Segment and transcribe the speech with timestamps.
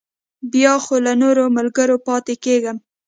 [0.53, 2.77] بیا خو له نورو ملګرو پاتې کېږم.